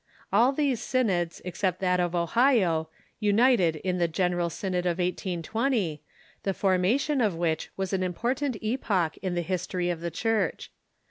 All 0.33 0.51
these 0.51 0.81
synods, 0.81 1.43
except 1.45 1.79
that 1.81 1.99
of 1.99 2.15
Ohio, 2.15 2.89
united 3.19 3.75
in 3.75 3.99
the 3.99 4.07
General 4.07 4.49
Synod 4.49 4.87
of 4.87 4.97
1820, 4.97 6.01
the 6.41 6.55
formation 6.55 7.21
of 7.21 7.35
which 7.35 7.69
was 7.77 7.93
a 7.93 7.99
most 7.99 8.05
important 8.07 8.57
epoch 8.63 9.19
in 9.19 9.35
the 9.35 9.43
history 9.43 9.91
of 9.91 10.01
the 10.01 10.09
Church. 10.09 10.71